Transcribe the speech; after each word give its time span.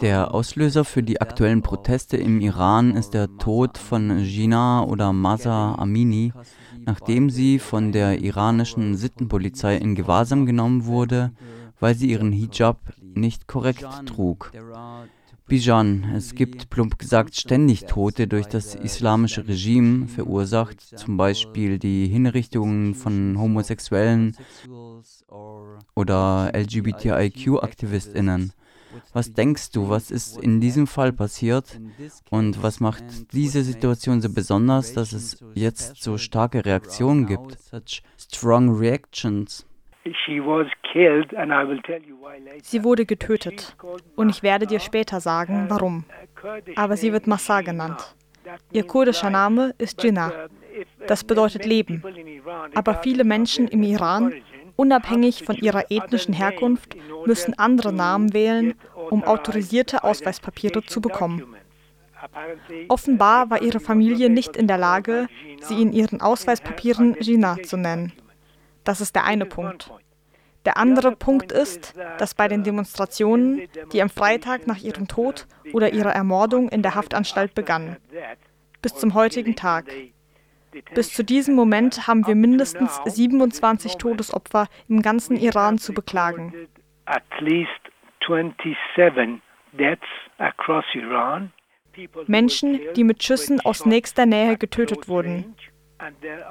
Der 0.00 0.34
Auslöser 0.34 0.84
für 0.84 1.02
die 1.02 1.20
aktuellen 1.20 1.62
Proteste 1.62 2.16
im 2.16 2.40
Iran 2.40 2.96
ist 2.96 3.14
der 3.14 3.36
Tod 3.36 3.78
von 3.78 4.18
Jinnah 4.18 4.84
oder 4.84 5.12
Masa 5.12 5.74
Amini, 5.74 6.32
nachdem 6.84 7.30
sie 7.30 7.58
von 7.58 7.90
der 7.92 8.20
iranischen 8.20 8.96
Sittenpolizei 8.96 9.76
in 9.76 9.94
Gewahrsam 9.94 10.46
genommen 10.46 10.86
wurde, 10.86 11.32
weil 11.80 11.94
sie 11.94 12.10
ihren 12.10 12.32
Hijab 12.32 12.78
nicht 13.02 13.48
korrekt 13.48 13.86
trug. 14.06 14.52
Bijan, 15.46 16.04
es 16.14 16.34
gibt 16.34 16.70
plump 16.70 16.98
gesagt 16.98 17.36
ständig 17.36 17.84
Tote 17.84 18.26
durch 18.26 18.46
das 18.46 18.74
islamische 18.74 19.46
Regime, 19.46 20.08
verursacht 20.08 20.80
zum 20.98 21.18
Beispiel 21.18 21.78
die 21.78 22.06
Hinrichtungen 22.06 22.94
von 22.94 23.38
Homosexuellen 23.38 24.34
oder 25.94 26.50
LGBTIQ-AktivistInnen. 26.54 28.52
Was 29.12 29.32
denkst 29.32 29.70
du, 29.72 29.90
was 29.90 30.10
ist 30.10 30.38
in 30.38 30.60
diesem 30.62 30.86
Fall 30.86 31.12
passiert 31.12 31.78
und 32.30 32.62
was 32.62 32.80
macht 32.80 33.04
diese 33.32 33.62
Situation 33.64 34.22
so 34.22 34.30
besonders, 34.30 34.94
dass 34.94 35.12
es 35.12 35.44
jetzt 35.54 36.02
so 36.02 36.16
starke 36.16 36.64
Reaktionen 36.64 37.26
gibt? 37.26 37.58
Such 37.60 38.02
strong 38.16 38.70
reactions. 38.70 39.66
Sie 42.62 42.84
wurde 42.84 43.06
getötet 43.06 43.76
und 44.16 44.28
ich 44.28 44.42
werde 44.42 44.66
dir 44.66 44.80
später 44.80 45.20
sagen, 45.20 45.66
warum. 45.68 46.04
Aber 46.76 46.96
sie 46.96 47.12
wird 47.12 47.26
Massa 47.26 47.62
genannt. 47.62 48.14
Ihr 48.72 48.86
kurdischer 48.86 49.30
Name 49.30 49.74
ist 49.78 50.02
Jinnah. 50.02 50.32
Das 51.06 51.24
bedeutet 51.24 51.64
Leben. 51.64 52.02
Aber 52.74 52.94
viele 53.02 53.24
Menschen 53.24 53.68
im 53.68 53.82
Iran, 53.82 54.34
unabhängig 54.76 55.44
von 55.44 55.56
ihrer 55.56 55.90
ethnischen 55.90 56.34
Herkunft, 56.34 56.96
müssen 57.24 57.58
andere 57.58 57.92
Namen 57.92 58.34
wählen, 58.34 58.74
um 59.10 59.24
autorisierte 59.24 60.04
Ausweispapiere 60.04 60.82
zu 60.82 61.00
bekommen. 61.00 61.56
Offenbar 62.88 63.50
war 63.50 63.62
ihre 63.62 63.80
Familie 63.80 64.28
nicht 64.30 64.56
in 64.56 64.66
der 64.66 64.78
Lage, 64.78 65.28
sie 65.60 65.80
in 65.80 65.92
ihren 65.92 66.20
Ausweispapieren 66.20 67.16
Jinnah 67.20 67.56
zu 67.62 67.76
nennen. 67.76 68.12
Das 68.84 69.00
ist 69.00 69.14
der 69.14 69.24
eine 69.24 69.46
Punkt. 69.46 69.90
Der 70.64 70.78
andere 70.78 71.14
Punkt 71.14 71.52
ist, 71.52 71.94
dass 72.18 72.34
bei 72.34 72.48
den 72.48 72.64
Demonstrationen, 72.64 73.62
die 73.92 74.00
am 74.00 74.08
Freitag 74.08 74.66
nach 74.66 74.78
ihrem 74.78 75.08
Tod 75.08 75.46
oder 75.72 75.92
ihrer 75.92 76.12
Ermordung 76.12 76.68
in 76.70 76.82
der 76.82 76.94
Haftanstalt 76.94 77.54
begannen, 77.54 77.96
bis 78.80 78.94
zum 78.94 79.14
heutigen 79.14 79.56
Tag. 79.56 79.86
Bis 80.94 81.12
zu 81.12 81.22
diesem 81.22 81.54
Moment 81.54 82.06
haben 82.08 82.26
wir 82.26 82.34
mindestens 82.34 83.00
27 83.04 83.96
Todesopfer 83.96 84.66
im 84.88 85.02
ganzen 85.02 85.36
Iran 85.36 85.78
zu 85.78 85.92
beklagen. 85.92 86.52
Menschen, 92.26 92.80
die 92.96 93.04
mit 93.04 93.22
Schüssen 93.22 93.60
aus 93.60 93.86
nächster 93.86 94.26
Nähe 94.26 94.56
getötet 94.56 95.08
wurden. 95.08 95.54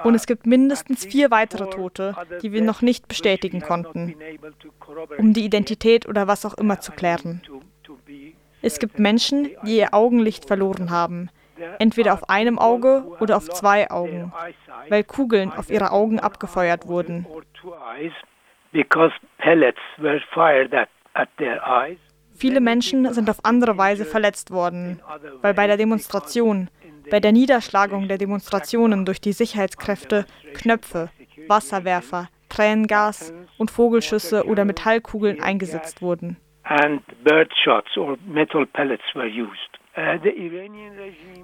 Und 0.04 0.16
es 0.16 0.26
gibt 0.26 0.46
mindestens 0.46 1.06
vier 1.06 1.32
weitere 1.32 1.70
Tote, 1.70 2.16
die 2.42 2.52
wir 2.52 2.62
noch 2.62 2.82
nicht 2.82 3.08
bestätigen 3.08 3.62
konnten, 3.62 4.16
um 5.18 5.34
die 5.34 5.46
Identität 5.46 6.08
oder 6.08 6.28
was 6.28 6.46
auch 6.46 6.54
immer 6.56 6.80
zu 6.80 6.92
klären. 6.92 7.42
Es 8.62 8.80
gibt 8.80 8.98
Menschen, 9.00 9.50
die 9.66 9.78
ihr 9.78 9.94
Augenlicht 9.94 10.46
verloren 10.46 10.90
haben, 10.90 11.30
entweder 11.80 12.14
auf 12.14 12.30
einem 12.30 12.58
Auge 12.58 13.04
oder 13.20 13.38
auf 13.38 13.50
zwei 13.50 13.92
Augen, 13.92 14.32
weil 14.90 15.04
Kugeln 15.04 15.52
auf 15.52 15.70
ihre 15.70 15.92
Augen 15.92 16.20
abgefeuert 16.20 16.88
wurden. 16.88 17.26
Viele 22.36 22.62
Menschen 22.62 23.14
sind 23.14 23.30
auf 23.30 23.46
andere 23.46 23.78
Weise 23.78 24.06
verletzt 24.06 24.52
worden, 24.52 25.00
weil 25.42 25.54
bei 25.54 25.68
der 25.68 25.78
Demonstration 25.78 26.70
bei 27.10 27.20
der 27.20 27.32
Niederschlagung 27.32 28.08
der 28.08 28.18
Demonstrationen 28.18 29.06
durch 29.06 29.22
die 29.22 29.34
Sicherheitskräfte 29.34 30.26
Knöpfe, 30.54 31.10
Wasserwerfer, 31.48 32.30
Tränengas 32.50 33.34
und 33.58 33.72
Vogelschüsse 33.72 34.46
oder 34.46 34.66
Metallkugeln 34.66 35.42
eingesetzt 35.42 36.02
wurden. 36.02 36.38
Uh, 39.96 40.18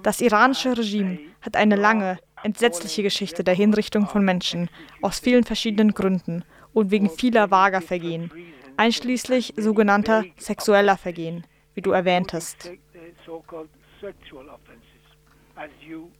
das 0.02 0.20
iranische 0.20 0.76
Regime 0.76 1.18
hat 1.40 1.56
eine 1.56 1.76
lange, 1.76 2.18
entsetzliche 2.42 3.02
Geschichte 3.02 3.44
der 3.44 3.54
Hinrichtung 3.54 4.06
von 4.08 4.24
Menschen 4.24 4.68
aus 5.02 5.20
vielen 5.20 5.44
verschiedenen 5.44 5.92
Gründen 5.92 6.44
und 6.72 6.90
wegen 6.90 7.10
vieler 7.10 7.50
vager 7.50 7.80
Vergehen, 7.80 8.32
einschließlich 8.76 9.54
sogenannter 9.56 10.24
sexueller 10.36 10.96
Vergehen, 10.96 11.44
wie 11.74 11.82
du 11.82 11.92
erwähntest. 11.92 12.72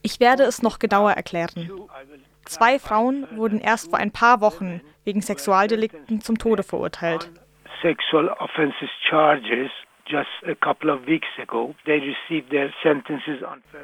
Ich 0.01 0.19
werde 0.19 0.43
es 0.43 0.61
noch 0.61 0.79
genauer 0.79 1.11
erklären. 1.11 1.71
Zwei 2.45 2.79
Frauen 2.79 3.27
wurden 3.35 3.59
erst 3.59 3.89
vor 3.89 3.99
ein 3.99 4.11
paar 4.11 4.41
Wochen 4.41 4.81
wegen 5.03 5.21
Sexualdelikten 5.21 6.21
zum 6.21 6.37
Tode 6.37 6.63
verurteilt. 6.63 7.31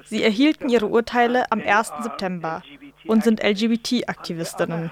Sie 0.04 0.24
erhielten 0.24 0.70
ihre 0.70 0.88
Urteile 0.88 1.52
am 1.52 1.62
1. 1.62 1.94
September 2.02 2.62
und 3.06 3.24
sind 3.24 3.44
LGBT-Aktivistinnen. 3.44 4.92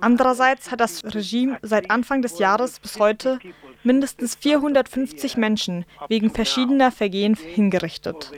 Andererseits 0.00 0.70
hat 0.70 0.80
das 0.80 1.04
Regime 1.14 1.58
seit 1.62 1.90
Anfang 1.90 2.22
des 2.22 2.38
Jahres 2.38 2.80
bis 2.80 2.98
heute 2.98 3.38
mindestens 3.82 4.34
450 4.36 5.36
Menschen 5.36 5.84
wegen 6.08 6.30
verschiedener 6.30 6.90
Vergehen 6.90 7.34
hingerichtet. 7.34 8.32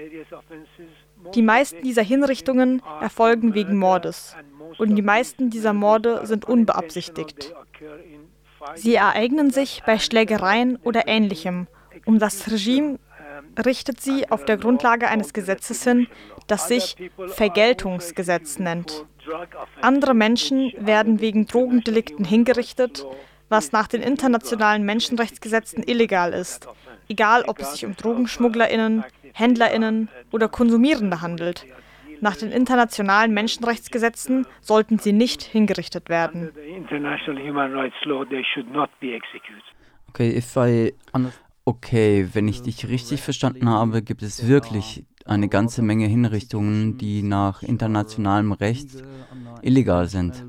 Die 1.34 1.42
meisten 1.42 1.82
dieser 1.82 2.02
Hinrichtungen 2.02 2.82
erfolgen 3.00 3.54
wegen 3.54 3.76
Mordes 3.76 4.36
und 4.78 4.96
die 4.96 5.02
meisten 5.02 5.50
dieser 5.50 5.72
Morde 5.72 6.26
sind 6.26 6.44
unbeabsichtigt. 6.44 7.54
Sie 8.74 8.94
ereignen 8.94 9.50
sich 9.50 9.82
bei 9.84 9.98
Schlägereien 9.98 10.76
oder 10.82 11.08
ähnlichem, 11.08 11.66
um 12.04 12.18
das 12.18 12.50
Regime 12.50 12.98
richtet 13.64 14.00
sie 14.00 14.30
auf 14.30 14.44
der 14.44 14.56
Grundlage 14.56 15.08
eines 15.08 15.32
Gesetzes 15.32 15.84
hin, 15.84 16.06
das 16.46 16.68
sich 16.68 16.96
Vergeltungsgesetz 17.28 18.58
nennt. 18.58 19.04
Andere 19.80 20.14
Menschen 20.14 20.72
werden 20.78 21.20
wegen 21.20 21.46
Drogendelikten 21.46 22.24
hingerichtet, 22.24 23.06
was 23.48 23.72
nach 23.72 23.88
den 23.88 24.02
internationalen 24.02 24.82
Menschenrechtsgesetzen 24.84 25.82
illegal 25.82 26.32
ist, 26.32 26.66
egal 27.08 27.44
ob 27.46 27.60
es 27.60 27.72
sich 27.72 27.84
um 27.84 27.96
Drogenschmugglerinnen, 27.96 29.04
Händlerinnen 29.34 30.08
oder 30.30 30.48
Konsumierende 30.48 31.20
handelt. 31.20 31.66
Nach 32.20 32.36
den 32.36 32.52
internationalen 32.52 33.34
Menschenrechtsgesetzen 33.34 34.46
sollten 34.60 34.98
sie 34.98 35.12
nicht 35.12 35.42
hingerichtet 35.42 36.08
werden. 36.08 36.52
Okay, 40.08 40.36
if 40.36 40.56
I 40.56 40.94
okay, 41.64 42.28
wenn 42.32 42.48
ich 42.48 42.62
dich 42.62 42.88
richtig 42.88 43.22
verstanden 43.22 43.68
habe, 43.68 44.02
gibt 44.02 44.22
es 44.22 44.46
wirklich 44.46 45.04
eine 45.24 45.48
ganze 45.48 45.82
Menge 45.82 46.06
Hinrichtungen, 46.06 46.98
die 46.98 47.22
nach 47.22 47.62
internationalem 47.62 48.52
Recht 48.52 49.02
illegal 49.62 50.06
sind. 50.06 50.44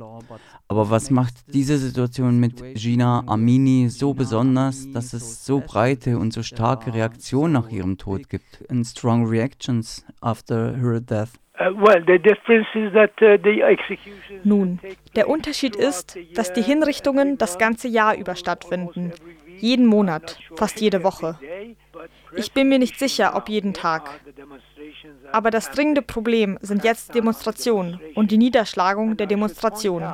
Aber 0.68 0.90
was 0.90 1.12
macht 1.12 1.34
diese 1.54 1.78
Situation 1.78 2.40
mit 2.40 2.76
Gina 2.76 3.24
Amini 3.28 3.90
so 3.90 4.14
besonders, 4.14 4.92
dass 4.92 5.14
es 5.14 5.46
so 5.46 5.60
breite 5.60 6.18
und 6.18 6.34
so 6.34 6.42
starke 6.42 6.94
Reaktionen 6.94 7.54
nach 7.54 7.70
ihrem 7.70 7.98
Tod 7.98 8.30
gibt? 8.30 8.64
And 8.70 8.86
strong 8.86 9.28
reactions 9.28 10.06
after 10.22 10.76
her 10.76 11.00
death? 11.00 11.30
Uh, 11.60 11.66
uh, 11.66 11.90
Nun, 14.44 14.80
der 15.16 15.30
Unterschied 15.30 15.76
ist, 15.76 16.18
dass 16.34 16.52
die 16.52 16.64
Hinrichtungen 16.64 17.38
das 17.38 17.60
ganze 17.60 17.88
Jahr 17.88 18.18
über 18.18 18.36
stattfinden. 18.36 19.14
Jeden 19.60 19.86
Monat, 19.86 20.40
fast 20.56 20.82
jede 20.82 21.04
Woche. 21.04 21.38
Ich 22.36 22.54
bin 22.54 22.70
mir 22.70 22.80
nicht 22.80 22.98
sicher, 22.98 23.36
ob 23.36 23.50
jeden 23.50 23.74
Tag. 23.74 24.10
Aber 25.34 25.50
das 25.50 25.72
dringende 25.72 26.04
Problem 26.04 26.60
sind 26.62 26.84
jetzt 26.84 27.16
Demonstrationen 27.16 28.00
und 28.14 28.30
die 28.30 28.38
Niederschlagung 28.38 29.18
der 29.18 29.26
Demonstrationen. 29.26 30.14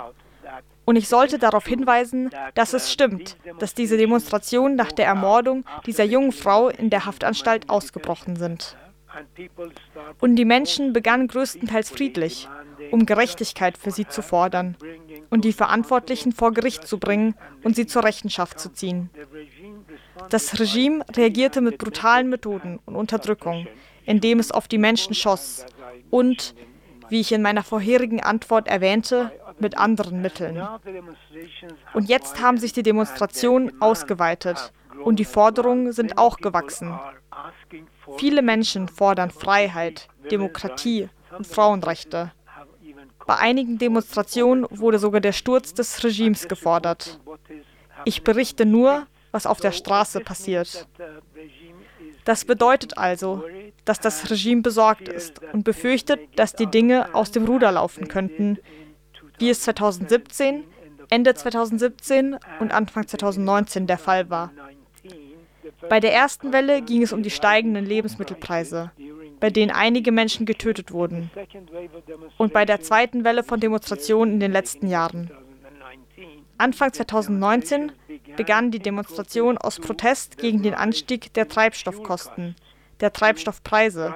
Und 0.85 0.95
ich 0.95 1.09
sollte 1.09 1.37
darauf 1.37 1.67
hinweisen, 1.67 2.29
dass 2.55 2.73
es 2.73 2.91
stimmt, 2.91 3.35
dass 3.59 3.73
diese 3.73 3.97
Demonstrationen 3.97 4.77
nach 4.77 4.93
der 4.93 5.07
Ermordung 5.07 5.65
dieser 5.85 6.05
jungen 6.05 6.31
Frau 6.31 6.69
in 6.69 6.89
der 6.89 7.05
Haftanstalt 7.05 7.69
ausgebrochen 7.69 8.37
sind. 8.37 8.77
Und 10.21 10.37
die 10.37 10.45
Menschen 10.45 10.93
begannen 10.93 11.27
größtenteils 11.27 11.89
friedlich, 11.89 12.47
um 12.91 13.05
Gerechtigkeit 13.05 13.77
für 13.77 13.91
sie 13.91 14.07
zu 14.07 14.21
fordern 14.21 14.77
und 15.29 15.43
die 15.43 15.53
Verantwortlichen 15.53 16.31
vor 16.31 16.53
Gericht 16.53 16.87
zu 16.87 16.97
bringen 16.97 17.35
und 17.63 17.75
sie 17.75 17.87
zur 17.87 18.05
Rechenschaft 18.05 18.59
zu 18.59 18.71
ziehen. 18.71 19.09
Das 20.29 20.59
Regime 20.59 21.03
reagierte 21.15 21.59
mit 21.59 21.77
brutalen 21.77 22.29
Methoden 22.29 22.79
und 22.85 22.95
Unterdrückung, 22.95 23.67
indem 24.09 24.39
es 24.39 24.51
auf 24.51 24.67
die 24.67 24.79
Menschen 24.79 25.13
schoss 25.13 25.67
und, 26.09 26.55
wie 27.09 27.19
ich 27.19 27.31
in 27.31 27.43
meiner 27.43 27.61
vorherigen 27.61 28.21
Antwort 28.21 28.67
erwähnte, 28.67 29.31
mit 29.59 29.77
anderen 29.77 30.21
Mitteln. 30.23 30.67
Und 31.93 32.09
jetzt 32.09 32.41
haben 32.41 32.57
sich 32.57 32.73
die 32.73 32.81
Demonstrationen 32.81 33.79
ausgeweitet 33.79 34.73
und 35.03 35.19
die 35.19 35.25
Forderungen 35.25 35.91
sind 35.91 36.17
auch 36.17 36.37
gewachsen. 36.37 36.97
Viele 38.17 38.41
Menschen 38.41 38.87
fordern 38.87 39.29
Freiheit, 39.29 40.07
Demokratie 40.31 41.09
und 41.37 41.45
Frauenrechte. 41.45 42.31
Bei 43.27 43.35
einigen 43.37 43.77
Demonstrationen 43.77 44.65
wurde 44.71 44.97
sogar 44.97 45.21
der 45.21 45.33
Sturz 45.33 45.75
des 45.75 46.03
Regimes 46.03 46.47
gefordert. 46.47 47.19
Ich 48.05 48.23
berichte 48.23 48.65
nur, 48.65 49.05
was 49.31 49.45
auf 49.45 49.59
der 49.59 49.71
Straße 49.71 50.21
passiert. 50.21 50.87
Das 52.25 52.43
bedeutet 52.45 52.97
also, 52.97 53.43
dass 53.89 53.99
das 53.99 54.29
Regime 54.29 54.61
besorgt 54.61 55.07
ist 55.07 55.41
und 55.51 55.63
befürchtet, 55.63 56.19
dass 56.35 56.53
die 56.53 56.67
Dinge 56.67 57.15
aus 57.15 57.31
dem 57.31 57.45
Ruder 57.45 57.71
laufen 57.71 58.07
könnten, 58.07 58.59
wie 59.39 59.49
es 59.49 59.61
2017, 59.61 60.63
Ende 61.09 61.33
2017 61.33 62.37
und 62.59 62.71
Anfang 62.71 63.07
2019 63.07 63.87
der 63.87 63.97
Fall 63.97 64.29
war. 64.29 64.51
Bei 65.89 65.99
der 65.99 66.13
ersten 66.13 66.53
Welle 66.53 66.83
ging 66.83 67.01
es 67.01 67.11
um 67.11 67.23
die 67.23 67.31
steigenden 67.31 67.83
Lebensmittelpreise, 67.83 68.91
bei 69.39 69.49
denen 69.49 69.71
einige 69.71 70.11
Menschen 70.11 70.45
getötet 70.45 70.91
wurden. 70.91 71.31
Und 72.37 72.53
bei 72.53 72.65
der 72.65 72.81
zweiten 72.81 73.23
Welle 73.23 73.43
von 73.43 73.59
Demonstrationen 73.59 74.35
in 74.35 74.39
den 74.39 74.51
letzten 74.51 74.85
Jahren. 74.85 75.31
Anfang 76.59 76.93
2019 76.93 77.91
begann 78.37 78.69
die 78.69 78.77
Demonstration 78.77 79.57
aus 79.57 79.79
Protest 79.79 80.37
gegen 80.37 80.61
den 80.61 80.75
Anstieg 80.75 81.33
der 81.33 81.47
Treibstoffkosten, 81.47 82.55
der 83.01 83.13
Treibstoffpreise. 83.13 84.13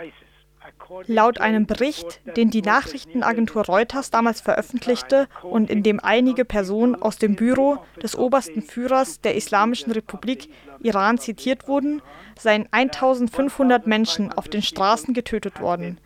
Laut 1.08 1.40
einem 1.40 1.66
Bericht, 1.66 2.22
den 2.38 2.50
die 2.50 2.62
Nachrichtenagentur 2.62 3.66
Reuters 3.66 4.12
damals 4.12 4.42
veröffentlichte 4.42 5.28
und 5.42 5.70
in 5.70 5.84
dem 5.84 6.00
einige 6.00 6.46
Personen 6.46 6.96
aus 6.96 7.18
dem 7.18 7.36
Büro 7.36 7.80
des 8.02 8.18
obersten 8.18 8.62
Führers 8.62 9.20
der 9.22 9.36
Islamischen 9.36 9.92
Republik 9.92 10.50
Iran 10.82 11.18
zitiert 11.18 11.68
wurden, 11.68 12.02
seien 12.40 12.68
1500 12.72 13.88
Menschen 13.88 14.32
auf 14.32 14.48
den 14.48 14.62
Straßen 14.62 15.14
getötet 15.14 15.60
worden. 15.60 16.00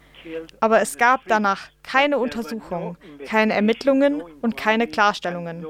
Aber 0.60 0.82
es 0.82 0.98
gab 0.98 1.22
danach 1.28 1.70
keine 1.84 2.18
Untersuchungen, 2.18 2.98
keine 3.26 3.54
Ermittlungen 3.54 4.22
und 4.42 4.58
keine 4.58 4.88
Klarstellungen 4.88 5.66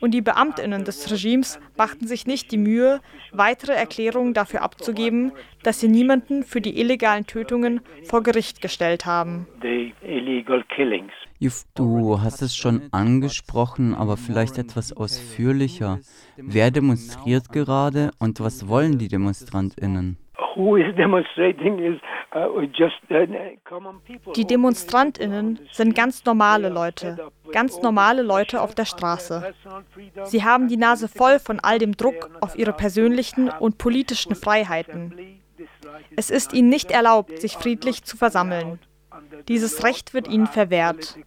und 0.00 0.12
die 0.12 0.20
Beamtinnen 0.20 0.84
des 0.84 1.10
Regimes 1.10 1.58
machten 1.76 2.06
sich 2.06 2.26
nicht 2.26 2.52
die 2.52 2.58
Mühe, 2.58 3.00
weitere 3.32 3.72
Erklärungen 3.72 4.34
dafür 4.34 4.62
abzugeben, 4.62 5.32
dass 5.62 5.80
sie 5.80 5.88
niemanden 5.88 6.44
für 6.44 6.60
die 6.60 6.78
illegalen 6.78 7.26
Tötungen 7.26 7.80
vor 8.04 8.22
Gericht 8.22 8.60
gestellt 8.60 9.06
haben. 9.06 9.46
Yuf, 11.38 11.64
du 11.74 12.20
hast 12.20 12.42
es 12.42 12.56
schon 12.56 12.88
angesprochen, 12.92 13.94
aber 13.94 14.16
vielleicht 14.16 14.58
etwas 14.58 14.92
ausführlicher. 14.92 16.00
Wer 16.36 16.70
demonstriert 16.70 17.52
gerade 17.52 18.10
und 18.18 18.40
was 18.40 18.68
wollen 18.68 18.98
die 18.98 19.08
Demonstrantinnen? 19.08 20.18
Uh, 20.56 20.76
die 24.34 24.44
Demonstrantinnen 24.46 25.60
sind 25.70 25.94
ganz 25.94 26.24
normale 26.24 26.70
Leute, 26.70 27.30
ganz 27.52 27.82
normale 27.82 28.22
Leute 28.22 28.62
auf 28.62 28.74
der 28.74 28.86
Straße. 28.86 29.52
Sie 30.24 30.44
haben 30.44 30.68
die 30.68 30.78
Nase 30.78 31.08
voll 31.08 31.38
von 31.40 31.60
all 31.60 31.78
dem 31.78 31.96
Druck 31.96 32.30
auf 32.40 32.56
ihre 32.58 32.72
persönlichen 32.72 33.50
und 33.50 33.76
politischen 33.76 34.34
Freiheiten. 34.34 35.14
Es 36.16 36.30
ist 36.30 36.54
ihnen 36.54 36.70
nicht 36.70 36.90
erlaubt, 36.90 37.38
sich 37.38 37.56
friedlich 37.58 38.04
zu 38.04 38.16
versammeln. 38.16 38.78
Dieses 39.48 39.84
Recht 39.84 40.14
wird 40.14 40.26
ihnen 40.28 40.46
verwehrt. 40.46 41.18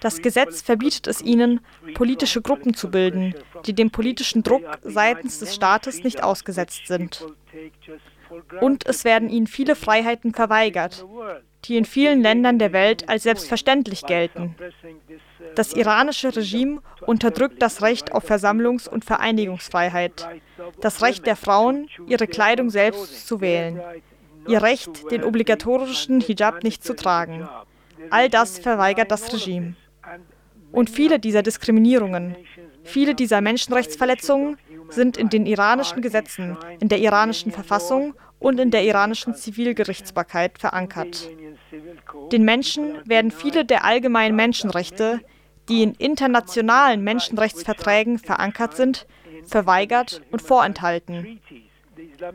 Das 0.00 0.20
Gesetz 0.20 0.62
verbietet 0.62 1.06
es 1.06 1.22
ihnen, 1.22 1.60
politische 1.94 2.42
Gruppen 2.42 2.74
zu 2.74 2.90
bilden, 2.90 3.34
die 3.66 3.72
dem 3.72 3.92
politischen 3.92 4.42
Druck 4.42 4.64
seitens 4.82 5.38
des 5.38 5.54
Staates 5.54 6.02
nicht 6.02 6.24
ausgesetzt 6.24 6.88
sind. 6.88 7.24
Und 8.60 8.86
es 8.86 9.04
werden 9.04 9.28
ihnen 9.28 9.46
viele 9.46 9.74
Freiheiten 9.74 10.34
verweigert, 10.34 11.04
die 11.64 11.76
in 11.76 11.84
vielen 11.84 12.22
Ländern 12.22 12.58
der 12.58 12.72
Welt 12.72 13.08
als 13.08 13.22
selbstverständlich 13.22 14.04
gelten. 14.06 14.54
Das 15.54 15.72
iranische 15.72 16.34
Regime 16.34 16.80
unterdrückt 17.06 17.60
das 17.60 17.82
Recht 17.82 18.12
auf 18.12 18.28
Versammlungs- 18.28 18.88
und 18.88 19.04
Vereinigungsfreiheit, 19.04 20.28
das 20.80 21.02
Recht 21.02 21.26
der 21.26 21.36
Frauen, 21.36 21.88
ihre 22.06 22.26
Kleidung 22.26 22.70
selbst 22.70 23.26
zu 23.26 23.40
wählen, 23.40 23.80
ihr 24.48 24.62
Recht, 24.62 25.10
den 25.10 25.24
obligatorischen 25.24 26.20
Hijab 26.20 26.64
nicht 26.64 26.82
zu 26.84 26.94
tragen. 26.94 27.48
All 28.10 28.28
das 28.28 28.58
verweigert 28.58 29.10
das 29.10 29.32
Regime. 29.32 29.74
Und 30.72 30.90
viele 30.90 31.18
dieser 31.18 31.42
Diskriminierungen, 31.42 32.34
viele 32.82 33.14
dieser 33.14 33.40
Menschenrechtsverletzungen 33.40 34.58
sind 34.92 35.16
in 35.16 35.28
den 35.28 35.46
iranischen 35.46 36.02
Gesetzen, 36.02 36.56
in 36.80 36.88
der 36.88 36.98
iranischen 36.98 37.52
Verfassung 37.52 38.14
und 38.38 38.58
in 38.58 38.70
der 38.70 38.84
iranischen 38.84 39.34
Zivilgerichtsbarkeit 39.34 40.58
verankert. 40.58 41.28
Den 42.30 42.44
Menschen 42.44 42.96
werden 43.08 43.30
viele 43.30 43.64
der 43.64 43.84
allgemeinen 43.84 44.36
Menschenrechte, 44.36 45.20
die 45.68 45.82
in 45.82 45.94
internationalen 45.94 47.02
Menschenrechtsverträgen 47.02 48.18
verankert 48.18 48.76
sind, 48.76 49.06
verweigert 49.44 50.22
und 50.30 50.42
vorenthalten. 50.42 51.40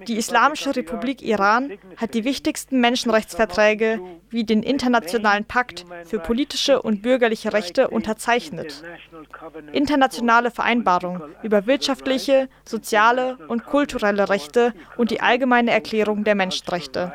Die 0.07 0.17
Islamische 0.17 0.75
Republik 0.75 1.21
Iran 1.21 1.71
hat 1.97 2.13
die 2.13 2.23
wichtigsten 2.23 2.79
Menschenrechtsverträge 2.79 3.99
wie 4.29 4.43
den 4.43 4.63
Internationalen 4.63 5.45
Pakt 5.45 5.85
für 6.05 6.19
politische 6.19 6.81
und 6.81 7.01
bürgerliche 7.01 7.53
Rechte 7.53 7.89
unterzeichnet. 7.89 8.83
Internationale 9.71 10.51
Vereinbarung 10.51 11.21
über 11.43 11.65
wirtschaftliche, 11.65 12.49
soziale 12.65 13.37
und 13.47 13.65
kulturelle 13.65 14.29
Rechte 14.29 14.73
und 14.97 15.11
die 15.11 15.21
Allgemeine 15.21 15.71
Erklärung 15.71 16.23
der 16.23 16.35
Menschenrechte. 16.35 17.13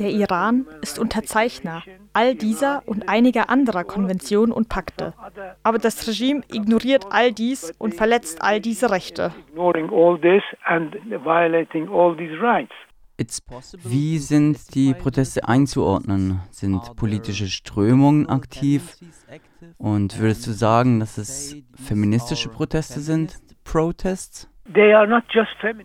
Der 0.00 0.10
Iran 0.10 0.66
ist 0.80 0.98
Unterzeichner 0.98 1.82
all 2.14 2.34
dieser 2.34 2.82
und 2.86 3.10
einiger 3.10 3.50
anderer 3.50 3.84
Konventionen 3.84 4.50
und 4.50 4.70
Pakte. 4.70 5.12
Aber 5.62 5.76
das 5.76 6.08
Regime 6.08 6.40
ignoriert 6.50 7.06
all 7.10 7.32
dies 7.32 7.70
und 7.78 7.94
verletzt 7.94 8.40
all 8.40 8.60
diese 8.60 8.90
Rechte. 8.90 9.34
Wie 13.84 14.18
sind 14.18 14.74
die 14.74 14.94
Proteste 14.94 15.46
einzuordnen? 15.46 16.40
Sind 16.50 16.96
politische 16.96 17.48
Strömungen 17.48 18.26
aktiv? 18.26 18.96
Und 19.76 20.18
würdest 20.18 20.46
du 20.46 20.52
sagen, 20.52 21.00
dass 21.00 21.18
es 21.18 21.56
feministische 21.74 22.48
Proteste 22.48 23.00
sind? 23.00 23.36
Protests? 23.64 24.48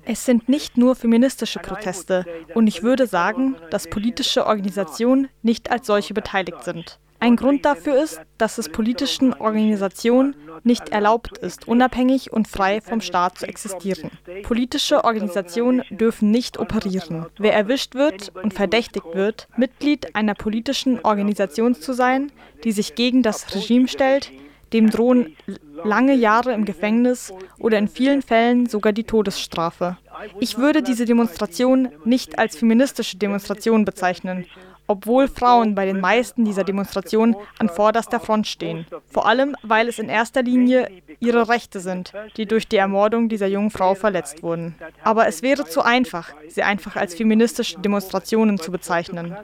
Es 0.06 0.26
sind 0.26 0.50
nicht 0.50 0.78
nur 0.78 0.96
feministische 0.96 1.60
Proteste 1.60 2.26
und 2.54 2.68
ich 2.68 2.84
würde 2.84 3.08
sagen, 3.08 3.56
dass 3.72 3.90
politische 3.90 4.46
Organisationen 4.46 5.30
nicht 5.42 5.72
als 5.72 5.88
solche 5.88 6.14
beteiligt 6.14 6.64
sind. 6.64 7.00
Ein 7.20 7.38
Grund 7.38 7.66
dafür 7.66 8.04
ist, 8.04 8.22
dass 8.38 8.58
es 8.58 8.70
politischen 8.70 9.34
Organisationen 9.34 10.36
nicht 10.64 10.90
erlaubt 10.90 11.38
ist, 11.40 11.68
unabhängig 11.68 12.32
und 12.32 12.48
frei 12.48 12.82
vom 12.82 13.02
Staat 13.02 13.40
zu 13.40 13.48
existieren. 13.48 14.12
Politische 14.44 15.04
Organisationen 15.04 15.84
dürfen 15.90 16.30
nicht 16.30 16.60
operieren. 16.60 17.26
Wer 17.40 17.54
erwischt 17.54 17.96
wird 17.96 18.32
und 18.36 18.54
verdächtigt 18.54 19.08
wird, 19.14 19.48
Mitglied 19.58 20.16
einer 20.16 20.36
politischen 20.36 21.00
Organisation 21.04 21.74
zu 21.74 21.94
sein, 21.94 22.32
die 22.64 22.72
sich 22.72 22.96
gegen 22.96 23.24
das 23.24 23.56
Regime 23.56 23.88
stellt, 23.88 24.32
dem 24.74 24.90
drohen 24.90 25.36
lange 25.84 26.14
Jahre 26.16 26.54
im 26.54 26.66
Gefängnis 26.66 27.34
oder 27.60 27.78
in 27.78 27.88
vielen 27.88 28.22
Fällen 28.22 28.68
sogar 28.68 28.94
die 28.94 29.04
Todesstrafe. 29.04 29.98
Ich 30.40 30.58
würde 30.58 30.82
diese 30.82 31.06
Demonstration 31.06 31.90
nicht 32.06 32.40
als 32.40 32.56
feministische 32.56 33.18
Demonstration 33.18 33.86
bezeichnen, 33.86 34.46
obwohl 34.88 35.28
Frauen 35.28 35.76
bei 35.76 35.86
den 35.86 36.00
meisten 36.00 36.46
dieser 36.46 36.64
Demonstrationen 36.64 37.36
an 37.60 37.70
vorderster 37.70 38.20
Front 38.20 38.48
stehen. 38.48 38.86
Vor 39.08 39.28
allem, 39.28 39.56
weil 39.64 39.88
es 39.88 40.00
in 40.00 40.10
erster 40.10 40.44
Linie 40.44 40.90
ihre 41.20 41.50
Rechte 41.50 41.80
sind, 41.80 42.14
die 42.38 42.46
durch 42.46 42.68
die 42.68 42.78
Ermordung 42.78 43.30
dieser 43.30 43.48
jungen 43.48 43.72
Frau 43.72 43.96
verletzt 43.96 44.44
wurden. 44.44 44.76
Aber 45.04 45.28
es 45.28 45.42
wäre 45.42 45.66
zu 45.66 45.82
einfach, 45.82 46.34
sie 46.48 46.64
einfach 46.64 46.96
als 46.96 47.16
feministische 47.16 47.80
Demonstrationen 47.80 48.60
zu 48.60 48.72
bezeichnen. 48.72 49.36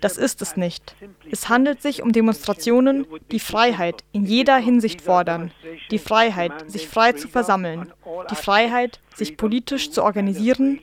Das 0.00 0.16
ist 0.16 0.42
es 0.42 0.56
nicht. 0.56 0.94
Es 1.30 1.48
handelt 1.48 1.82
sich 1.82 2.02
um 2.02 2.12
Demonstrationen, 2.12 3.06
die 3.30 3.40
Freiheit 3.40 4.04
in 4.12 4.24
jeder 4.24 4.56
Hinsicht 4.56 5.00
fordern. 5.00 5.50
Die 5.90 5.98
Freiheit, 5.98 6.52
sich 6.70 6.88
frei 6.88 7.12
zu 7.12 7.28
versammeln. 7.28 7.92
Die 8.30 8.36
Freiheit, 8.36 9.00
sich 9.14 9.36
politisch 9.36 9.90
zu 9.90 10.02
organisieren. 10.02 10.80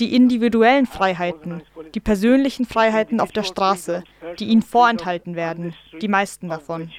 Die 0.00 0.14
individuellen 0.14 0.86
Freiheiten, 0.86 1.62
die 1.94 2.00
persönlichen 2.00 2.64
Freiheiten 2.64 3.20
auf 3.20 3.30
der 3.30 3.44
Straße, 3.44 4.02
die 4.38 4.46
ihnen 4.46 4.62
vorenthalten 4.62 5.36
werden, 5.36 5.74
die 6.00 6.08
meisten 6.08 6.48
davon. 6.48 6.90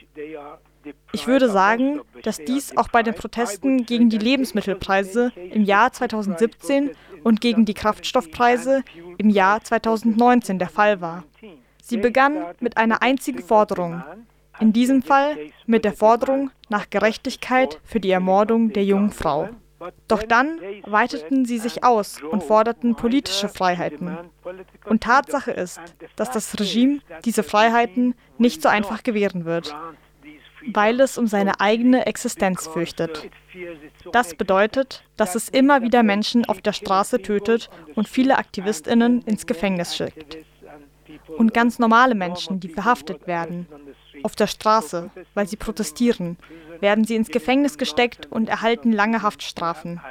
Ich 1.11 1.27
würde 1.27 1.49
sagen, 1.49 2.01
dass 2.23 2.37
dies 2.37 2.77
auch 2.77 2.87
bei 2.89 3.03
den 3.03 3.15
Protesten 3.15 3.85
gegen 3.85 4.09
die 4.09 4.17
Lebensmittelpreise 4.17 5.31
im 5.35 5.63
Jahr 5.63 5.91
2017 5.91 6.91
und 7.23 7.41
gegen 7.41 7.65
die 7.65 7.73
Kraftstoffpreise 7.73 8.83
im 9.17 9.29
Jahr 9.29 9.63
2019 9.63 10.59
der 10.59 10.69
Fall 10.69 11.01
war. 11.01 11.23
Sie 11.81 11.97
begann 11.97 12.45
mit 12.59 12.77
einer 12.77 13.01
einzigen 13.01 13.43
Forderung, 13.43 14.03
In 14.59 14.71
diesem 14.71 15.01
Fall 15.01 15.35
mit 15.65 15.83
der 15.83 15.93
Forderung 15.93 16.49
nach 16.69 16.89
Gerechtigkeit 16.89 17.79
für 17.83 17.99
die 17.99 18.11
Ermordung 18.11 18.71
der 18.71 18.85
jungen 18.85 19.11
Frau. 19.11 19.49
Doch 20.07 20.23
dann 20.23 20.59
weiteten 20.85 21.45
sie 21.45 21.57
sich 21.57 21.83
aus 21.83 22.21
und 22.21 22.43
forderten 22.43 22.95
politische 22.95 23.49
Freiheiten. 23.49 24.17
Und 24.85 25.03
Tatsache 25.03 25.51
ist, 25.51 25.79
dass 26.15 26.31
das 26.31 26.57
Regime 26.59 26.99
diese 27.25 27.43
Freiheiten 27.43 28.15
nicht 28.37 28.61
so 28.61 28.69
einfach 28.69 29.03
gewähren 29.03 29.45
wird, 29.45 29.75
weil 30.71 30.99
es 30.99 31.17
um 31.17 31.27
seine 31.27 31.59
eigene 31.59 32.05
Existenz 32.05 32.67
fürchtet. 32.67 33.29
Das 34.11 34.35
bedeutet, 34.35 35.03
dass 35.17 35.35
es 35.35 35.49
immer 35.49 35.81
wieder 35.81 36.03
Menschen 36.03 36.45
auf 36.45 36.61
der 36.61 36.73
Straße 36.73 37.21
tötet 37.21 37.69
und 37.95 38.07
viele 38.07 38.37
Aktivistinnen 38.37 39.21
ins 39.23 39.45
Gefängnis 39.45 39.95
schickt. 39.95 40.37
Und 41.37 41.53
ganz 41.53 41.79
normale 41.79 42.15
Menschen, 42.15 42.59
die 42.59 42.69
verhaftet 42.69 43.27
werden, 43.27 43.67
auf 44.25 44.35
der 44.35 44.47
Straße, 44.47 45.11
weil 45.35 45.47
sie 45.47 45.55
protestieren, 45.55 46.37
werden 46.81 47.05
sie 47.05 47.15
ins 47.15 47.29
Gefängnis 47.29 47.77
gesteckt 47.77 48.25
und 48.31 48.49
erhalten 48.49 48.91
lange 48.91 49.21
Haftstrafen. 49.21 50.01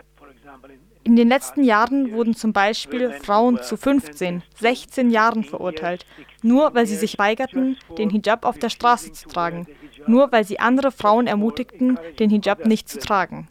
In 1.02 1.16
den 1.16 1.28
letzten 1.28 1.64
Jahren 1.64 2.12
wurden 2.12 2.34
zum 2.36 2.52
Beispiel 2.52 3.10
Frauen 3.10 3.60
zu 3.60 3.76
15, 3.76 4.44
16 4.60 5.10
Jahren 5.10 5.42
verurteilt, 5.42 6.06
nur 6.42 6.74
weil 6.76 6.86
sie 6.86 6.94
sich 6.96 7.18
weigerten, 7.18 7.76
den 7.98 8.08
Hijab 8.08 8.46
auf 8.46 8.58
der 8.58 8.70
Straße 8.70 9.12
zu 9.12 9.28
tragen, 9.28 9.66
nur 10.06 10.30
weil 10.30 10.44
sie 10.44 10.60
andere 10.60 10.92
Frauen 10.92 11.26
ermutigten, 11.26 11.98
den 12.20 12.30
Hijab 12.30 12.64
nicht 12.66 12.88
zu 12.88 13.00
tragen. 13.00 13.48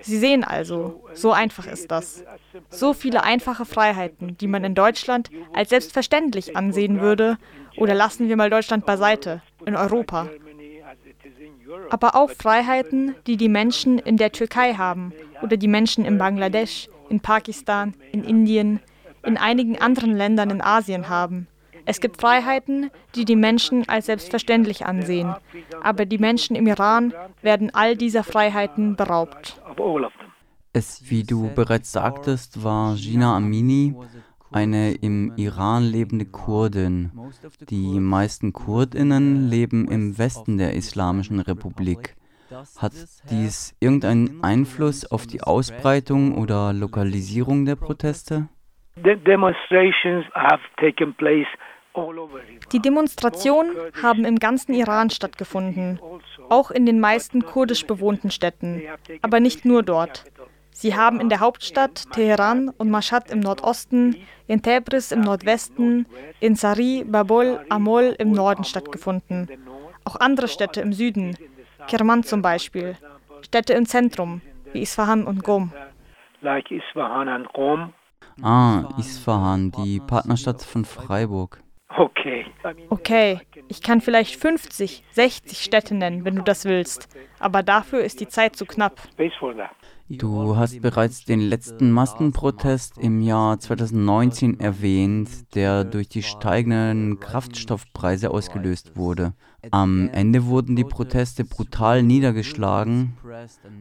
Sie 0.00 0.18
sehen 0.18 0.44
also, 0.44 1.02
so 1.14 1.32
einfach 1.32 1.66
ist 1.66 1.90
das. 1.90 2.24
So 2.70 2.92
viele 2.92 3.22
einfache 3.22 3.64
Freiheiten, 3.64 4.36
die 4.38 4.46
man 4.46 4.64
in 4.64 4.74
Deutschland 4.74 5.30
als 5.52 5.70
selbstverständlich 5.70 6.56
ansehen 6.56 7.00
würde, 7.00 7.38
oder 7.76 7.94
lassen 7.94 8.28
wir 8.28 8.36
mal 8.36 8.50
Deutschland 8.50 8.84
beiseite, 8.84 9.42
in 9.64 9.76
Europa. 9.76 10.28
Aber 11.90 12.16
auch 12.16 12.30
Freiheiten, 12.30 13.14
die 13.26 13.36
die 13.36 13.48
Menschen 13.48 13.98
in 13.98 14.16
der 14.16 14.32
Türkei 14.32 14.74
haben 14.74 15.12
oder 15.42 15.56
die 15.56 15.68
Menschen 15.68 16.04
in 16.04 16.18
Bangladesch, 16.18 16.88
in 17.08 17.20
Pakistan, 17.20 17.94
in 18.12 18.24
Indien, 18.24 18.80
in 19.24 19.36
einigen 19.36 19.80
anderen 19.80 20.16
Ländern 20.16 20.50
in 20.50 20.60
Asien 20.60 21.08
haben. 21.08 21.46
Es 21.84 22.00
gibt 22.00 22.20
Freiheiten, 22.20 22.90
die 23.14 23.24
die 23.24 23.36
Menschen 23.36 23.88
als 23.88 24.06
selbstverständlich 24.06 24.86
ansehen, 24.86 25.34
aber 25.82 26.04
die 26.04 26.18
Menschen 26.18 26.56
im 26.56 26.66
Iran 26.66 27.12
werden 27.42 27.70
all 27.74 27.96
dieser 27.96 28.24
Freiheiten 28.24 28.96
beraubt. 28.96 29.60
Es, 30.72 31.10
wie 31.10 31.22
du 31.22 31.50
bereits 31.54 31.92
sagtest, 31.92 32.64
war 32.64 32.94
Gina 32.96 33.36
Amini 33.36 33.94
eine 34.52 34.92
im 34.92 35.32
Iran 35.36 35.82
lebende 35.82 36.26
Kurdin. 36.26 37.10
Die 37.70 37.98
meisten 38.00 38.52
Kurdinnen 38.52 39.48
leben 39.48 39.88
im 39.88 40.18
Westen 40.18 40.58
der 40.58 40.74
Islamischen 40.74 41.40
Republik. 41.40 42.14
Hat 42.78 42.92
dies 43.30 43.74
irgendeinen 43.80 44.44
Einfluss 44.44 45.10
auf 45.10 45.26
die 45.26 45.42
Ausbreitung 45.42 46.36
oder 46.36 46.74
Lokalisierung 46.74 47.64
der 47.64 47.76
Proteste? 47.76 48.48
Die 52.72 52.80
Demonstrationen 52.80 53.76
haben 54.02 54.24
im 54.24 54.38
ganzen 54.38 54.74
Iran 54.74 55.10
stattgefunden, 55.10 56.00
auch 56.48 56.70
in 56.70 56.86
den 56.86 57.00
meisten 57.00 57.44
kurdisch 57.44 57.86
bewohnten 57.86 58.30
Städten, 58.30 58.82
aber 59.20 59.40
nicht 59.40 59.64
nur 59.64 59.82
dort. 59.82 60.24
Sie 60.70 60.96
haben 60.96 61.20
in 61.20 61.28
der 61.28 61.40
Hauptstadt 61.40 62.10
Teheran 62.12 62.70
und 62.70 62.90
Mashhad 62.90 63.30
im 63.30 63.40
Nordosten, 63.40 64.16
in 64.46 64.62
Tebris 64.62 65.12
im 65.12 65.20
Nordwesten, 65.20 66.06
in 66.40 66.56
Sari, 66.56 67.04
Babol, 67.06 67.60
Amol 67.68 68.16
im 68.18 68.32
Norden 68.32 68.64
stattgefunden. 68.64 69.48
Auch 70.04 70.16
andere 70.16 70.48
Städte 70.48 70.80
im 70.80 70.92
Süden, 70.92 71.36
Kerman 71.86 72.22
zum 72.24 72.42
Beispiel, 72.42 72.96
Städte 73.42 73.74
im 73.74 73.86
Zentrum, 73.86 74.40
wie 74.72 74.82
Isfahan 74.82 75.24
und 75.24 75.44
Qom. 75.44 75.72
Ah, 78.42 78.88
Isfahan, 78.98 79.70
die 79.72 80.00
Partnerstadt 80.00 80.62
von 80.62 80.84
Freiburg. 80.84 81.61
Okay. 81.98 82.46
Okay, 82.88 83.40
ich 83.68 83.82
kann 83.82 84.00
vielleicht 84.00 84.36
50, 84.36 85.04
60 85.12 85.58
Städte 85.58 85.94
nennen, 85.94 86.24
wenn 86.24 86.36
du 86.36 86.42
das 86.42 86.64
willst, 86.64 87.08
aber 87.38 87.62
dafür 87.62 88.00
ist 88.00 88.20
die 88.20 88.28
Zeit 88.28 88.56
zu 88.56 88.66
knapp. 88.66 89.00
Du 90.08 90.56
hast 90.56 90.82
bereits 90.82 91.24
den 91.24 91.40
letzten 91.40 91.90
Massenprotest 91.90 92.98
im 92.98 93.22
Jahr 93.22 93.58
2019 93.58 94.60
erwähnt, 94.60 95.54
der 95.54 95.84
durch 95.84 96.08
die 96.08 96.22
steigenden 96.22 97.18
Kraftstoffpreise 97.18 98.30
ausgelöst 98.30 98.96
wurde. 98.96 99.32
Am 99.70 100.10
Ende 100.12 100.46
wurden 100.46 100.76
die 100.76 100.84
Proteste 100.84 101.44
brutal 101.44 102.02
niedergeschlagen 102.02 103.16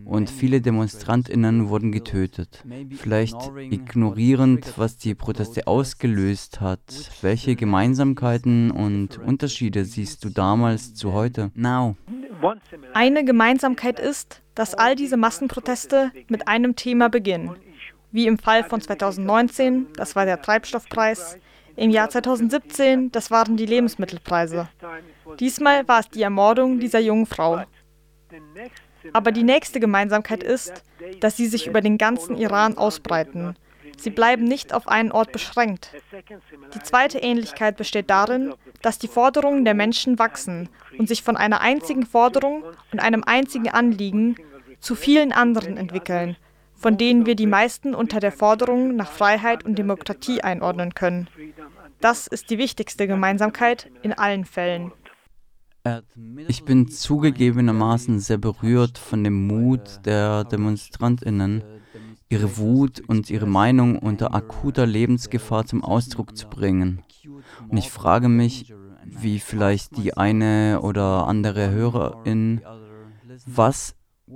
und 0.06 0.30
viele 0.30 0.62
Demonstrantinnen 0.62 1.70
wurden 1.70 1.91
getötet. 1.91 2.63
Vielleicht 2.98 3.36
ignorierend, 3.58 4.77
was 4.77 4.98
die 4.98 5.15
Proteste 5.15 5.68
ausgelöst 5.68 6.62
hat. 6.62 6.82
Welche 7.22 7.56
Gemeinsamkeiten 7.56 8.72
und 8.72 9.18
Unterschiede 9.18 9.86
siehst 9.86 10.24
du 10.24 10.30
damals 10.30 10.94
zu 10.94 11.13
heute? 11.13 11.51
Eine 12.94 13.24
Gemeinsamkeit 13.25 14.00
ist, 14.00 14.41
dass 14.56 14.74
all 14.74 14.96
diese 14.96 15.18
Massenproteste 15.18 16.12
mit 16.27 16.48
einem 16.48 16.75
Thema 16.75 17.10
beginnen. 17.10 17.56
Wie 18.12 18.27
im 18.27 18.38
Fall 18.38 18.63
von 18.63 18.82
2019, 18.82 19.88
das 19.96 20.15
war 20.15 20.25
der 20.25 20.41
Treibstoffpreis. 20.41 21.38
Im 21.77 21.89
Jahr 21.89 22.10
2017, 22.10 23.12
das 23.12 23.32
waren 23.32 23.56
die 23.56 23.65
Lebensmittelpreise. 23.65 24.68
Diesmal 25.39 25.88
war 25.88 26.01
es 26.01 26.10
die 26.10 26.22
Ermordung 26.22 26.80
dieser 26.80 27.00
jungen 27.00 27.25
Frau. 27.25 27.63
Aber 29.13 29.31
die 29.31 29.43
nächste 29.43 29.79
Gemeinsamkeit 29.79 30.43
ist, 30.43 30.84
dass 31.20 31.38
sie 31.38 31.48
sich 31.48 31.67
über 31.67 31.81
den 31.81 31.98
ganzen 31.98 32.38
Iran 32.38 32.77
ausbreiten. 32.77 33.55
Sie 33.98 34.10
bleiben 34.10 34.46
nicht 34.46 34.74
auf 34.74 34.88
einen 34.88 35.12
Ort 35.12 35.31
beschränkt. 35.31 35.91
Die 36.74 36.79
zweite 36.79 37.20
Ähnlichkeit 37.20 37.77
besteht 37.77 38.10
darin, 38.10 38.53
dass 38.81 38.98
die 38.98 39.08
Forderungen 39.08 39.63
der 39.63 39.75
Menschen 39.75 40.17
wachsen 40.17 40.70
und 40.98 41.08
sich 41.08 41.22
von 41.22 41.38
einer 41.38 41.62
einzigen 41.62 42.05
Forderung 42.05 42.63
und 42.91 43.00
einem 43.00 43.24
einzigen 43.24 43.70
Anliegen 43.70 44.36
zu 44.79 44.96
vielen 44.96 45.31
anderen 45.31 45.77
entwickeln, 45.77 46.36
von 46.75 46.98
denen 46.98 47.27
wir 47.27 47.36
die 47.36 47.46
meisten 47.46 47.93
unter 47.93 48.20
der 48.20 48.31
Forderung 48.31 48.96
nach 48.96 49.12
Freiheit 49.12 49.63
und 49.65 49.77
Demokratie 49.77 50.41
einordnen 50.41 50.96
können. 50.96 51.27
Das 52.00 52.25
ist 52.25 52.50
die 52.50 52.58
wichtigste 52.58 53.05
Gemeinsamkeit 53.05 53.91
in 54.01 54.13
allen 54.13 54.46
Fällen. 54.46 54.91
Ich 56.47 56.63
bin 56.63 56.88
zugegebenermaßen 56.88 58.19
sehr 58.19 58.38
berührt 58.38 58.97
von 58.97 59.23
dem 59.23 59.47
Mut 59.47 60.05
der 60.05 60.43
Demonstrantinnen, 60.43 61.63
ihre 62.29 62.57
Wut 62.57 63.01
und 63.07 63.29
ihre 63.29 63.47
Meinung 63.47 63.97
unter 63.97 64.33
akuter 64.33 64.85
Lebensgefahr 64.85 65.65
zum 65.65 65.83
Ausdruck 65.83 66.38
zu 66.38 66.47
bringen. 66.47 67.03
Und 67.67 67.77
ich 67.77 67.89
frage 67.89 68.29
mich, 68.29 68.73
wie 69.05 69.39
vielleicht 69.39 69.97
die 69.97 70.15
eine 70.15 70.79
oder 70.81 71.27
andere 71.27 71.71
Hörerin, 71.71 72.61
was 73.45 73.95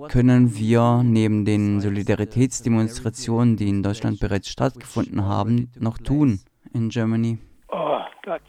können 0.09 0.55
wir 0.55 1.03
neben 1.03 1.45
den 1.45 1.79
Solidaritätsdemonstrationen, 1.79 3.55
die 3.55 3.69
in 3.69 3.83
Deutschland 3.83 4.19
bereits 4.19 4.49
stattgefunden 4.49 5.25
haben, 5.25 5.71
noch 5.79 5.97
tun 5.99 6.39
in 6.73 6.89
Germany? 6.89 7.37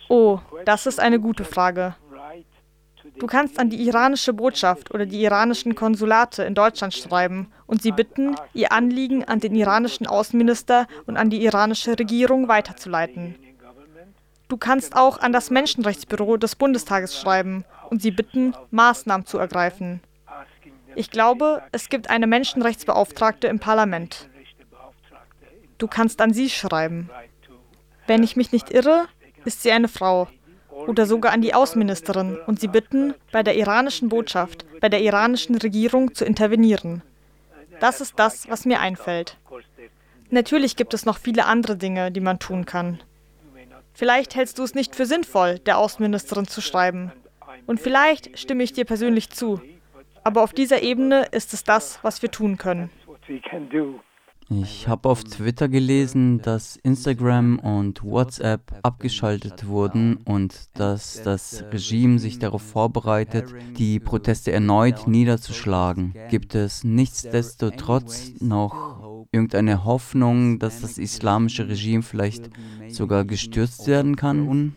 Oh, 0.09 0.41
das 0.65 0.87
ist 0.87 0.99
eine 0.99 1.21
gute 1.21 1.45
Frage. 1.45 1.95
Du 3.19 3.27
kannst 3.27 3.59
an 3.59 3.71
die 3.71 3.87
iranische 3.87 4.33
Botschaft 4.33 4.93
oder 4.93 5.07
die 5.07 5.23
iranischen 5.23 5.75
Konsulate 5.75 6.45
in 6.45 6.55
Deutschland 6.55 6.95
schreiben 6.95 7.51
und 7.67 7.81
sie 7.81 7.93
bitten, 7.93 8.37
ihr 8.53 8.73
Anliegen 8.73 9.25
an 9.25 9.41
den 9.41 9.55
iranischen 9.55 10.07
Außenminister 10.07 10.87
und 11.07 11.17
an 11.17 11.31
die 11.31 11.43
iranische 11.45 11.99
Regierung 11.99 12.49
weiterzuleiten. 12.49 13.37
Du 14.49 14.57
kannst 14.57 14.95
auch 14.95 15.19
an 15.19 15.33
das 15.33 15.51
Menschenrechtsbüro 15.51 16.37
des 16.37 16.57
Bundestages 16.57 17.19
schreiben 17.19 17.65
und 17.91 18.03
sie 18.03 18.11
bitten, 18.11 18.55
Maßnahmen 18.71 19.27
zu 19.27 19.39
ergreifen. 19.39 20.01
Ich 20.95 21.11
glaube, 21.11 21.63
es 21.73 21.89
gibt 21.89 22.11
eine 22.11 22.27
Menschenrechtsbeauftragte 22.27 23.49
im 23.49 23.59
Parlament. 23.59 24.29
Du 25.79 25.89
kannst 25.89 26.21
an 26.21 26.33
sie 26.33 26.49
schreiben. 26.49 27.11
Wenn 28.07 28.23
ich 28.23 28.37
mich 28.37 28.53
nicht 28.53 28.71
irre, 28.71 29.07
ist 29.45 29.63
sie 29.63 29.73
eine 29.73 29.89
Frau 29.89 30.29
oder 30.87 31.07
sogar 31.07 31.33
an 31.33 31.43
die 31.43 31.55
Außenministerin 31.55 32.39
und 32.47 32.61
sie 32.61 32.69
bitten, 32.69 33.15
bei 33.33 33.43
der 33.43 33.57
iranischen 33.57 34.09
Botschaft, 34.09 34.65
bei 34.81 34.89
der 34.89 35.01
iranischen 35.01 35.57
Regierung 35.57 36.15
zu 36.15 36.25
intervenieren. 36.25 37.03
Das 37.81 38.01
ist 38.01 38.19
das, 38.19 38.49
was 38.49 38.65
mir 38.65 38.81
einfällt. 38.81 39.37
Natürlich 40.31 40.77
gibt 40.77 40.95
es 40.95 41.05
noch 41.05 41.19
viele 41.19 41.47
andere 41.47 41.77
Dinge, 41.77 42.11
die 42.11 42.21
man 42.21 42.39
tun 42.39 42.65
kann. 42.65 43.01
Vielleicht 43.95 44.35
hältst 44.35 44.59
du 44.59 44.63
es 44.63 44.75
nicht 44.75 44.95
für 44.95 45.07
sinnvoll, 45.07 45.59
der 45.61 45.79
Außenministerin 45.79 46.47
zu 46.47 46.61
schreiben. 46.61 47.13
Und 47.67 47.81
vielleicht 47.81 48.39
stimme 48.39 48.63
ich 48.63 48.73
dir 48.73 48.85
persönlich 48.85 49.31
zu. 49.31 49.61
Aber 50.25 50.43
auf 50.43 50.53
dieser 50.53 50.83
Ebene 50.83 51.27
ist 51.31 51.55
es 51.55 51.65
das, 51.65 51.99
was 52.03 52.21
wir 52.21 52.31
tun 52.31 52.59
können. 52.59 52.91
Ich 54.49 54.87
habe 54.87 55.09
auf 55.09 55.25
Twitter 55.25 55.69
gelesen, 55.69 56.41
dass 56.41 56.77
Instagram 56.77 57.59
und 57.59 58.05
WhatsApp 58.05 58.61
abgeschaltet 58.85 59.67
wurden 59.67 60.19
und 60.25 60.79
dass 60.79 61.21
das 61.23 61.65
Regime 61.73 62.21
sich 62.21 62.39
darauf 62.39 62.63
vorbereitet, 62.63 63.53
die 63.77 63.99
Proteste 63.99 64.53
erneut 64.53 65.09
niederzuschlagen. 65.09 66.15
Gibt 66.31 66.55
es 66.55 66.85
nichtsdestotrotz 66.85 68.41
noch 68.41 69.27
irgendeine 69.33 69.85
Hoffnung, 69.85 70.61
dass 70.61 70.81
das 70.81 70.97
islamische 70.97 71.69
Regime 71.69 72.03
vielleicht 72.03 72.49
sogar 72.87 73.25
gestürzt 73.25 73.89
werden 73.89 74.15
kann? 74.15 74.77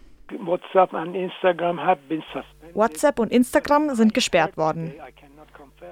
WhatsApp 2.73 3.19
und 3.19 3.31
Instagram 3.31 3.93
sind 3.93 4.13
gesperrt 4.15 4.57
worden. 4.57 4.93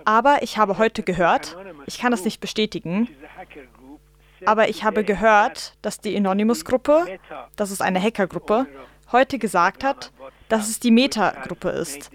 Aber 0.06 0.44
ich 0.44 0.58
habe 0.58 0.78
heute 0.78 1.04
gehört, 1.04 1.58
ich 1.86 2.00
kann 2.00 2.14
es 2.14 2.24
nicht 2.26 2.40
bestätigen, 2.40 3.10
aber 4.46 4.70
ich 4.70 4.84
habe 4.84 5.04
gehört, 5.04 5.76
dass 5.82 6.00
die 6.00 6.16
Anonymous-Gruppe, 6.16 7.20
das 7.56 7.72
ist 7.72 7.82
eine 7.82 8.02
Hackergruppe, 8.02 8.68
heute 9.12 9.40
gesagt 9.40 9.84
hat, 9.84 10.12
dass 10.50 10.70
es 10.70 10.80
die 10.80 10.92
Meta-Gruppe 10.92 11.70
ist, 11.70 12.12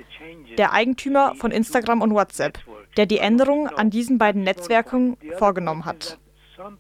der 0.59 0.73
Eigentümer 0.73 1.35
von 1.37 1.51
Instagram 1.51 2.03
und 2.03 2.15
WhatsApp, 2.15 2.59
der 2.97 3.07
die 3.07 3.19
Änderung 3.19 3.69
an 3.69 3.91
diesen 3.91 4.19
beiden 4.19 4.43
Netzwerken 4.43 5.17
vorgenommen 5.39 5.85
hat. 5.85 6.19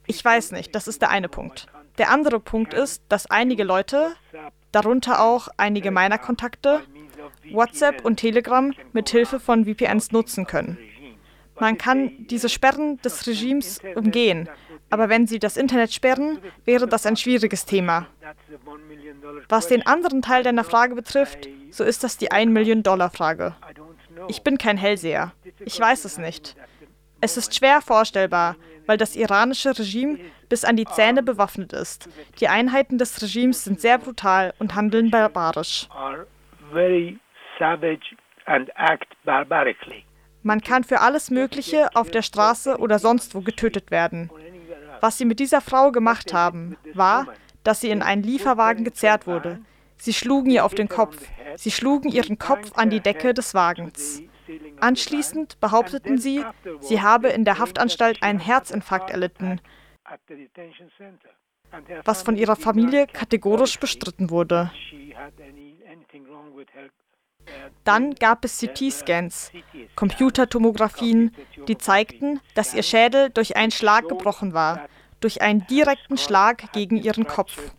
Ich 0.06 0.24
weiß 0.24 0.52
nicht, 0.52 0.74
das 0.74 0.86
ist 0.86 1.02
der 1.02 1.10
eine 1.10 1.28
Punkt. 1.28 1.66
Der 1.98 2.10
andere 2.10 2.40
Punkt 2.40 2.72
ist, 2.72 3.02
dass 3.08 3.30
einige 3.30 3.64
Leute, 3.64 4.12
darunter 4.70 5.22
auch 5.22 5.48
einige 5.56 5.90
meiner 5.90 6.18
Kontakte, 6.18 6.82
WhatsApp 7.50 8.04
und 8.04 8.16
Telegram 8.16 8.72
mit 8.92 9.10
Hilfe 9.10 9.40
von 9.40 9.64
VPNs 9.64 10.12
nutzen 10.12 10.46
können. 10.46 10.78
Man 11.62 11.78
kann 11.78 12.26
diese 12.26 12.48
Sperren 12.48 13.00
des 13.02 13.24
Regimes 13.24 13.80
umgehen, 13.94 14.48
aber 14.90 15.08
wenn 15.08 15.28
sie 15.28 15.38
das 15.38 15.56
Internet 15.56 15.92
sperren, 15.92 16.40
wäre 16.64 16.88
das 16.88 17.06
ein 17.06 17.16
schwieriges 17.16 17.64
Thema. 17.66 18.08
Was 19.48 19.68
den 19.68 19.86
anderen 19.86 20.22
Teil 20.22 20.42
deiner 20.42 20.64
Frage 20.64 20.96
betrifft, 20.96 21.48
so 21.70 21.84
ist 21.84 22.02
das 22.02 22.18
die 22.18 22.32
1 22.32 22.50
Million 22.50 22.82
Dollar 22.82 23.10
Frage. 23.10 23.54
Ich 24.26 24.42
bin 24.42 24.58
kein 24.58 24.76
Hellseher. 24.76 25.34
Ich 25.60 25.78
weiß 25.78 26.04
es 26.04 26.18
nicht. 26.18 26.56
Es 27.20 27.36
ist 27.36 27.54
schwer 27.54 27.80
vorstellbar, 27.80 28.56
weil 28.86 28.96
das 28.96 29.14
iranische 29.14 29.78
Regime 29.78 30.18
bis 30.48 30.64
an 30.64 30.76
die 30.76 30.86
Zähne 30.86 31.22
bewaffnet 31.22 31.72
ist. 31.72 32.08
Die 32.40 32.48
Einheiten 32.48 32.98
des 32.98 33.22
Regimes 33.22 33.62
sind 33.62 33.80
sehr 33.80 33.98
brutal 33.98 34.52
und 34.58 34.74
handeln 34.74 35.12
barbarisch. 35.12 35.88
Man 40.42 40.60
kann 40.60 40.84
für 40.84 41.00
alles 41.00 41.30
Mögliche 41.30 41.94
auf 41.94 42.10
der 42.10 42.22
Straße 42.22 42.78
oder 42.78 42.98
sonst 42.98 43.34
wo 43.34 43.40
getötet 43.40 43.90
werden. 43.90 44.30
Was 45.00 45.18
sie 45.18 45.24
mit 45.24 45.40
dieser 45.40 45.60
Frau 45.60 45.92
gemacht 45.92 46.32
haben, 46.32 46.76
war, 46.94 47.26
dass 47.64 47.80
sie 47.80 47.90
in 47.90 48.02
einen 48.02 48.22
Lieferwagen 48.22 48.84
gezerrt 48.84 49.26
wurde. 49.26 49.60
Sie 49.96 50.12
schlugen 50.12 50.50
ihr 50.50 50.64
auf 50.64 50.74
den 50.74 50.88
Kopf. 50.88 51.16
Sie 51.56 51.70
schlugen 51.70 52.10
ihren 52.10 52.38
Kopf 52.38 52.72
an 52.74 52.90
die 52.90 53.00
Decke 53.00 53.34
des 53.34 53.54
Wagens. 53.54 54.22
Anschließend 54.80 55.60
behaupteten 55.60 56.18
sie, 56.18 56.44
sie 56.80 57.00
habe 57.00 57.28
in 57.28 57.44
der 57.44 57.58
Haftanstalt 57.58 58.22
einen 58.22 58.40
Herzinfarkt 58.40 59.10
erlitten, 59.10 59.60
was 62.04 62.22
von 62.22 62.36
ihrer 62.36 62.56
Familie 62.56 63.06
kategorisch 63.06 63.78
bestritten 63.78 64.30
wurde. 64.30 64.72
Dann 67.84 68.14
gab 68.14 68.44
es 68.44 68.58
CT-Scans, 68.58 69.50
Computertomographien, 69.96 71.34
die 71.68 71.78
zeigten, 71.78 72.40
dass 72.54 72.74
ihr 72.74 72.82
Schädel 72.82 73.30
durch 73.30 73.56
einen 73.56 73.72
Schlag 73.72 74.08
gebrochen 74.08 74.52
war, 74.54 74.88
durch 75.20 75.42
einen 75.42 75.66
direkten 75.66 76.16
Schlag 76.16 76.72
gegen 76.72 76.96
ihren 76.96 77.26
Kopf. 77.26 77.72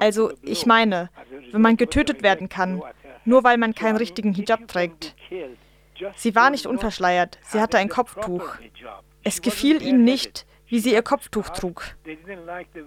Also 0.00 0.32
ich 0.42 0.66
meine, 0.66 1.10
wenn 1.52 1.60
man 1.60 1.76
getötet 1.76 2.22
werden 2.22 2.48
kann, 2.48 2.82
nur 3.24 3.44
weil 3.44 3.58
man 3.58 3.74
keinen 3.74 3.96
richtigen 3.96 4.32
Hijab 4.32 4.66
trägt. 4.68 5.14
Sie 6.16 6.34
war 6.34 6.50
nicht 6.50 6.66
unverschleiert, 6.66 7.38
sie 7.42 7.60
hatte 7.60 7.78
ein 7.78 7.88
Kopftuch. 7.88 8.56
Es 9.22 9.42
gefiel 9.42 9.82
ihnen 9.82 10.04
nicht, 10.04 10.46
wie 10.66 10.80
sie 10.80 10.92
ihr 10.92 11.02
Kopftuch 11.02 11.50
trug. 11.50 11.96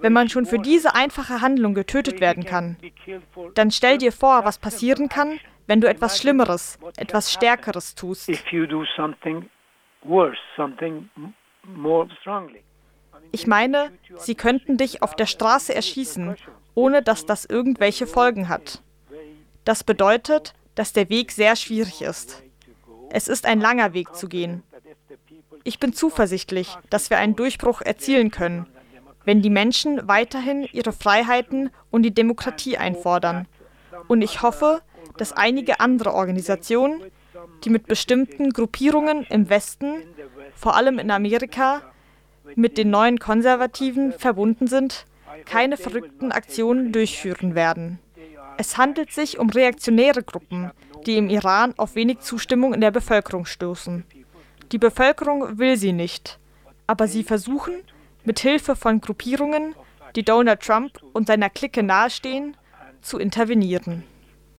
Wenn 0.01 0.11
man 0.11 0.27
schon 0.27 0.45
für 0.45 0.59
diese 0.59 0.95
einfache 0.95 1.41
Handlung 1.41 1.75
getötet 1.75 2.19
werden 2.19 2.43
kann, 2.43 2.77
dann 3.53 3.71
stell 3.71 3.99
dir 3.99 4.11
vor, 4.11 4.43
was 4.43 4.57
passieren 4.57 5.07
kann, 5.07 5.39
wenn 5.67 5.81
du 5.81 5.87
etwas 5.87 6.19
Schlimmeres, 6.19 6.77
etwas 6.97 7.31
Stärkeres 7.31 7.95
tust. 7.95 8.29
Ich 13.31 13.47
meine, 13.47 13.91
sie 14.17 14.35
könnten 14.35 14.77
dich 14.77 15.01
auf 15.01 15.15
der 15.15 15.25
Straße 15.25 15.73
erschießen, 15.73 16.35
ohne 16.75 17.01
dass 17.01 17.25
das 17.25 17.45
irgendwelche 17.45 18.07
Folgen 18.07 18.49
hat. 18.49 18.81
Das 19.63 19.83
bedeutet, 19.83 20.53
dass 20.75 20.93
der 20.93 21.09
Weg 21.09 21.31
sehr 21.31 21.55
schwierig 21.55 22.01
ist. 22.01 22.43
Es 23.09 23.27
ist 23.27 23.45
ein 23.45 23.59
langer 23.59 23.93
Weg 23.93 24.15
zu 24.15 24.27
gehen. 24.27 24.63
Ich 25.63 25.79
bin 25.79 25.93
zuversichtlich, 25.93 26.77
dass 26.89 27.09
wir 27.09 27.17
einen 27.17 27.35
Durchbruch 27.35 27.81
erzielen 27.81 28.29
können, 28.29 28.67
wenn 29.23 29.41
die 29.41 29.49
Menschen 29.49 30.07
weiterhin 30.07 30.67
ihre 30.71 30.91
Freiheiten 30.91 31.71
und 31.89 32.03
die 32.03 32.13
Demokratie 32.13 32.77
einfordern. 32.77 33.47
Und 34.07 34.21
ich 34.21 34.43
hoffe, 34.43 34.81
dass 35.17 35.33
einige 35.33 35.79
andere 35.79 36.13
Organisationen, 36.13 37.01
die 37.63 37.69
mit 37.69 37.87
bestimmten 37.87 38.51
Gruppierungen 38.51 39.23
im 39.29 39.49
Westen, 39.49 40.03
vor 40.55 40.75
allem 40.75 40.99
in 40.99 41.11
Amerika, 41.11 41.81
mit 42.55 42.77
den 42.77 42.89
neuen 42.89 43.19
Konservativen 43.19 44.13
verbunden 44.13 44.67
sind, 44.67 45.05
keine 45.45 45.77
verrückten 45.77 46.31
Aktionen 46.31 46.91
durchführen 46.91 47.55
werden. 47.55 47.99
Es 48.57 48.77
handelt 48.77 49.11
sich 49.11 49.39
um 49.39 49.49
reaktionäre 49.49 50.23
Gruppen, 50.23 50.71
die 51.05 51.17
im 51.17 51.29
Iran 51.29 51.73
auf 51.77 51.95
wenig 51.95 52.19
Zustimmung 52.19 52.73
in 52.73 52.81
der 52.81 52.91
Bevölkerung 52.91 53.45
stoßen. 53.45 54.05
Die 54.71 54.77
Bevölkerung 54.77 55.57
will 55.57 55.77
sie 55.77 55.93
nicht, 55.93 56.39
aber 56.87 57.07
sie 57.07 57.23
versuchen, 57.23 57.73
mit 58.23 58.39
Hilfe 58.39 58.75
von 58.75 59.01
Gruppierungen, 59.01 59.75
die 60.15 60.23
Donald 60.23 60.61
Trump 60.61 60.99
und 61.13 61.27
seiner 61.27 61.49
Clique 61.49 61.83
nahestehen, 61.83 62.57
zu 63.01 63.19
intervenieren. 63.19 64.03